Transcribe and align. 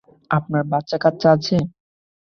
আপনার 0.31 0.63
বাচ্চাকাচ্চা 0.71 1.27
আছে? 1.35 1.57